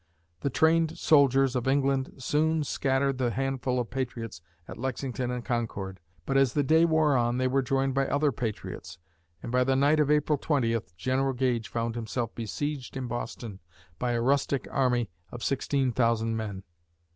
The 0.39 0.49
trained 0.49 0.97
soldiers 0.97 1.55
of 1.55 1.67
England 1.67 2.13
soon 2.17 2.63
scattered 2.63 3.19
the 3.19 3.29
handful 3.29 3.79
of 3.79 3.91
patriots 3.91 4.41
at 4.67 4.79
Lexington 4.79 5.29
and 5.29 5.45
Concord, 5.45 5.99
but, 6.25 6.37
as 6.37 6.53
the 6.53 6.63
day 6.63 6.85
wore 6.85 7.15
on, 7.15 7.37
they 7.37 7.47
were 7.47 7.61
joined 7.61 7.93
by 7.93 8.07
other 8.07 8.31
patriots, 8.31 8.97
and 9.43 9.51
by 9.51 9.63
the 9.63 9.75
night 9.75 9.99
of 9.99 10.09
April 10.09 10.39
20th, 10.39 10.95
General 10.97 11.33
Gage 11.33 11.67
found 11.67 11.93
himself 11.93 12.33
besieged 12.33 12.97
in 12.97 13.05
Boston 13.07 13.59
by 13.99 14.13
a 14.13 14.21
rustic 14.23 14.67
army 14.71 15.07
of 15.31 15.43
16,000 15.43 16.35
men. 16.35 16.63